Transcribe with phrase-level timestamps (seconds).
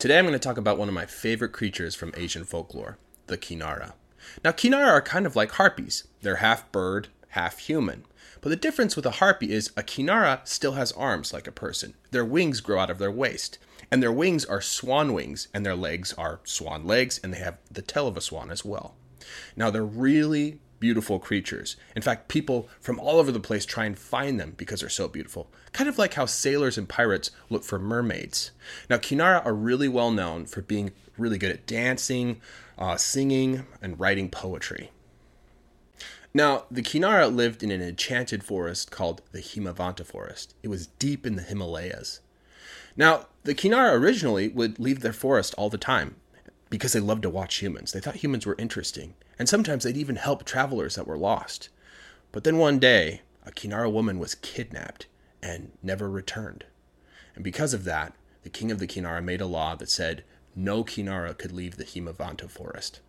[0.00, 3.36] Today I'm going to talk about one of my favorite creatures from Asian folklore, the
[3.36, 3.92] Kinara.
[4.42, 6.08] Now, Kinara are kind of like harpies.
[6.22, 8.06] They're half bird, half human.
[8.40, 11.92] But the difference with a harpy is a Kinara still has arms like a person.
[12.12, 13.58] Their wings grow out of their waist.
[13.90, 17.58] And their wings are swan wings, and their legs are swan legs, and they have
[17.70, 18.94] the tail of a swan as well.
[19.54, 21.76] Now, they're really beautiful creatures.
[21.94, 25.06] In fact, people from all over the place try and find them because they're so
[25.06, 25.50] beautiful.
[25.72, 28.50] Kind of like how sailors and pirates look for mermaids.
[28.88, 32.40] Now, Kinara are really well known for being really good at dancing,
[32.78, 34.90] uh, singing, and writing poetry.
[36.32, 40.54] Now, the Kinara lived in an enchanted forest called the Himavanta Forest.
[40.62, 42.20] It was deep in the Himalayas.
[42.96, 46.16] Now, the Kinara originally would leave their forest all the time
[46.70, 47.92] because they loved to watch humans.
[47.92, 51.68] They thought humans were interesting, and sometimes they'd even help travelers that were lost.
[52.32, 55.06] But then one day, a Kinara woman was kidnapped
[55.42, 56.64] and never returned.
[57.34, 60.84] And because of that, the king of the Kinara made a law that said no
[60.84, 63.00] Kinara could leave the Himavanta forest.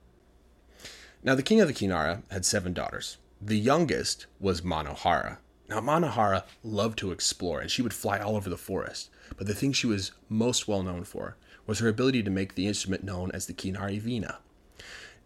[1.24, 3.18] Now, the king of the Kinara had seven daughters.
[3.40, 5.38] The youngest was Manohara.
[5.70, 9.10] Now, Manohara loved to explore, and she would fly all over the forest.
[9.38, 12.68] But the thing she was most well known for was her ability to make the
[12.68, 14.40] instrument known as the Kinari Vina.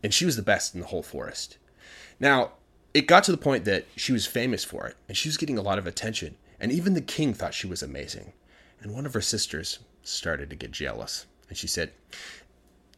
[0.03, 1.58] And she was the best in the whole forest.
[2.19, 2.52] Now,
[2.94, 5.58] it got to the point that she was famous for it, and she was getting
[5.58, 8.33] a lot of attention, and even the king thought she was amazing.
[8.81, 11.91] And one of her sisters started to get jealous, and she said,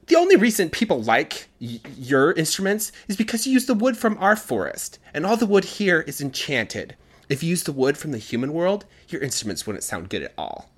[0.08, 4.18] the only reason people like y- your instruments is because you use the wood from
[4.20, 6.96] our forest, and all the wood here is enchanted.
[7.28, 10.34] If you used the wood from the human world, your instruments wouldn't sound good at
[10.38, 10.70] all.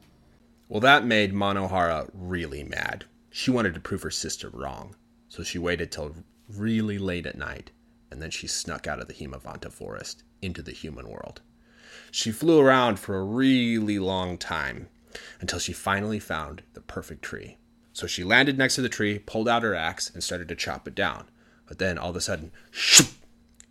[0.70, 3.06] Well, that made Manohara really mad.
[3.32, 4.96] She wanted to prove her sister wrong,
[5.28, 6.14] so she waited till
[6.48, 7.72] really late at night,
[8.12, 11.42] and then she snuck out of the Himavanta forest into the human world.
[12.12, 14.90] She flew around for a really long time
[15.42, 17.58] until she finally found the perfect tree.
[17.92, 20.88] So she landed next to the tree, pulled out her axe, and started to chop
[20.88, 21.26] it down.
[21.66, 23.10] But then all of a sudden, shoop,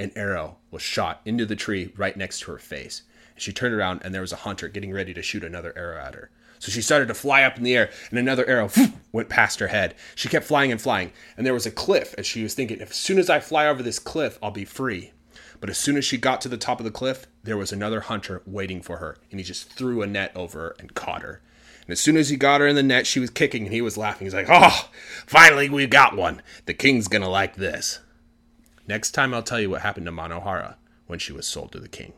[0.01, 3.03] an arrow was shot into the tree right next to her face.
[3.37, 6.17] She turned around, and there was a hunter getting ready to shoot another arrow at
[6.17, 6.31] her.
[6.59, 8.71] So she started to fly up in the air, and another arrow
[9.13, 9.95] went past her head.
[10.15, 12.95] She kept flying and flying, and there was a cliff, and she was thinking, as
[12.95, 15.13] soon as I fly over this cliff, I'll be free.
[15.61, 18.01] But as soon as she got to the top of the cliff, there was another
[18.01, 21.43] hunter waiting for her, and he just threw a net over her and caught her.
[21.89, 23.81] And as soon as he got her in the net, she was kicking and he
[23.81, 24.27] was laughing.
[24.27, 24.91] He's like, Oh,
[25.27, 26.43] finally we got one.
[26.67, 28.01] The king's gonna like this.
[28.87, 30.75] Next time I'll tell you what happened to Manohara
[31.07, 32.13] when she was sold to the king.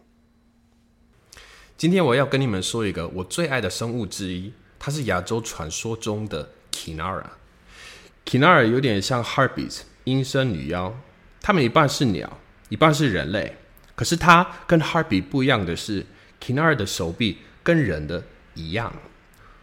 [1.81, 7.25] 今天我要跟你们说一个我最爱的生物之一，它是亚洲传说中的 Kinara。
[8.27, 10.95] Kinara 有点像 Harpies 阴身女妖，
[11.41, 13.57] 它们一半是鸟，一半是人类。
[13.95, 16.05] 可是它跟 Harpy 不一样的是
[16.39, 18.93] ，Kinara 的手臂跟人的一样。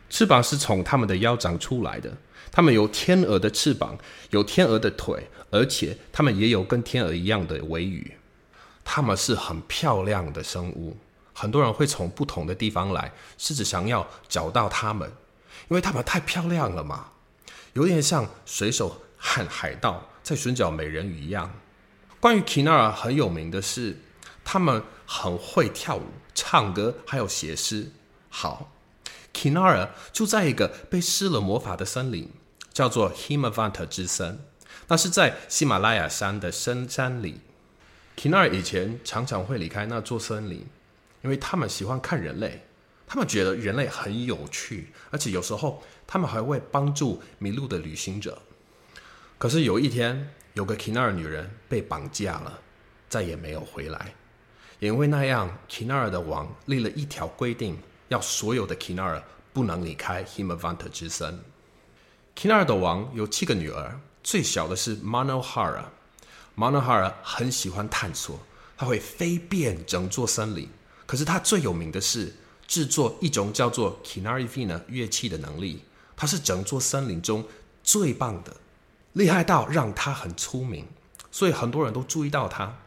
[0.09, 2.17] 翅膀是从它们的腰长出来的，
[2.51, 3.95] 它们有天鹅的翅膀，
[4.31, 8.13] 有天鹅的腿，而且它们也有跟天鹅一样的尾羽。
[8.83, 10.97] 它们是很漂亮的生物，
[11.39, 15.07] 很多人会从不同的地方来，试着想要找到他们，
[15.69, 17.11] 因为他们太漂亮了嘛，
[17.73, 21.53] 有点像水手和海盗在寻找美人鱼一样。
[22.19, 23.99] 关于 Kinara 很有名的是，
[24.43, 27.91] 他们很会跳舞、唱歌，还有写诗。
[28.29, 28.71] 好。
[29.31, 32.31] Kinara 住在一个被施了魔法的森林，
[32.73, 34.43] 叫做 Himavant 之森。
[34.87, 37.41] 那是在喜马拉雅山的深山里。
[38.17, 40.65] Kinara 以前常常会离开那座森林，
[41.21, 42.65] 因为他们喜欢看人类，
[43.05, 48.41] 他们觉得人类很有趣，而且有时候他们还会帮助迷路的旅行者。
[49.37, 52.59] 可是有一天，有个 Kinar 女人被绑架了，
[53.07, 54.13] 再也没有回来。
[54.79, 57.77] 因为那样，Kinar 的王立了一条规定。
[58.09, 61.43] 要所有的 Kinar 不能离开 Himavant 之森。
[62.37, 65.83] Kinar 的王有七个女儿，最小的是 Manohara。
[66.55, 68.39] Manohara 很喜欢探索，
[68.77, 70.69] 他会飞遍整座森林。
[71.07, 72.35] 可是他最有名的是
[72.67, 75.81] 制作一种叫做 Kinari Vina 乐器的能力，
[76.15, 77.43] 他是整座森林中
[77.83, 78.55] 最棒的，
[79.13, 80.85] 厉害到让他很出名，
[81.31, 82.77] 所以很多人都注意到他，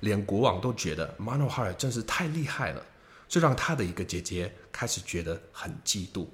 [0.00, 2.82] 连国王都觉得 manohar 真是太厉害了。
[3.28, 6.26] 这让他的一个姐姐开始觉得很嫉妒。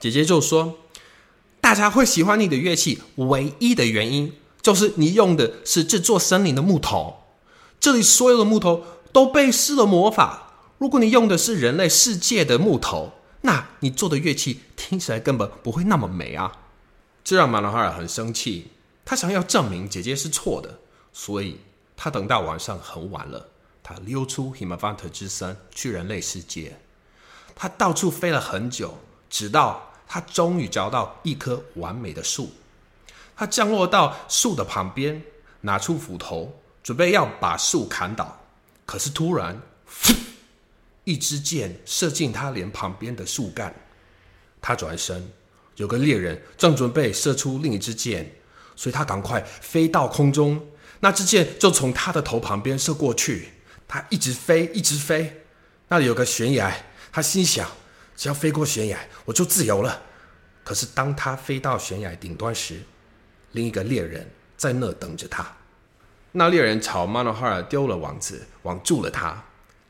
[0.00, 0.78] 姐姐就说
[1.60, 7.22] ：“大家会喜欢你的乐器，唯一的原因就是你用的是这座森林的木头。
[7.78, 10.51] 这里所有的木头都被施了魔法。
[10.82, 13.12] 如果你用的是人类世界的木头，
[13.42, 16.50] 那你做的乐器听起来根本不会那么美啊！”
[17.22, 18.72] 这让马纳哈尔很生气，
[19.04, 20.80] 他想要证明姐姐是错的，
[21.12, 21.60] 所以
[21.96, 23.46] 他等到晚上很晚了。
[23.80, 26.76] 他溜出 himavant 之森去人类世界，
[27.54, 28.98] 他到处飞了很久，
[29.30, 32.50] 直到他终于找到一棵完美的树。
[33.36, 35.22] 他降落到树的旁边，
[35.60, 38.40] 拿出斧头，准备要把树砍倒。
[38.84, 39.62] 可是突然，
[41.04, 43.74] 一支箭射进他脸旁边的树干。
[44.60, 45.30] 他转身，
[45.76, 48.36] 有个猎人正准备射出另一支箭，
[48.76, 50.68] 所以他赶快飞到空中。
[51.00, 53.48] 那支箭就从他的头旁边射过去。
[53.88, 55.42] 他一直飞，一直飞。
[55.88, 56.72] 那里有个悬崖，
[57.10, 57.68] 他心想：
[58.16, 60.00] 只要飞过悬崖，我就自由了。
[60.64, 62.80] 可是当他飞到悬崖顶端时，
[63.50, 65.44] 另一个猎人在那等着他。
[66.30, 69.44] 那猎人朝马诺哈尔丢了网子，网住了他。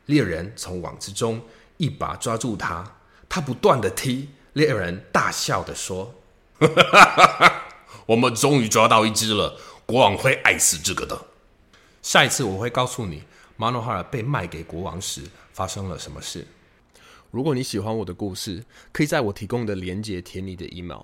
[0.06, 1.40] 猎人从网子中
[1.76, 2.96] 一把抓住他，
[3.28, 4.28] 他不断的踢。
[4.54, 6.14] 猎人大笑的说
[8.04, 11.19] ：“我们终于抓到一只了，国王会爱死这个的。
[12.02, 13.22] 下一次我会告诉你，
[13.56, 15.22] 马诺哈尔被卖给国王时
[15.54, 16.46] 发生了什么事。
[17.31, 18.62] 如果你喜欢我的故事，
[18.93, 21.00] 可以在我提供的链接填你的 email，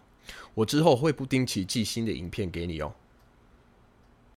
[0.53, 2.93] 我之后会不定期寄新的影片给你哦。